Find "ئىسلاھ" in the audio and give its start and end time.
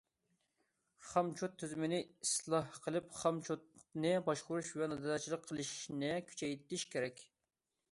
2.27-2.79